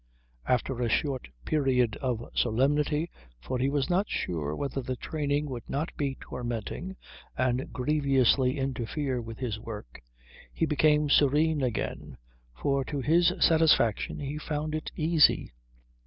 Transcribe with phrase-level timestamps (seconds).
[0.47, 5.69] After a short period of solemnity, for he was not sure whether the training would
[5.69, 6.95] not be tormenting
[7.37, 10.01] and grievously interfere with his work,
[10.51, 12.17] he became serene again,
[12.55, 15.53] for to his satisfaction he found it easy.